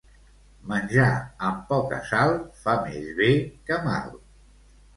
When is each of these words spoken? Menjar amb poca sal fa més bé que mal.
Menjar 0.71 1.09
amb 1.49 1.59
poca 1.73 2.01
sal 2.13 2.33
fa 2.63 2.77
més 2.89 3.07
bé 3.23 3.31
que 3.69 3.81
mal. 3.87 4.13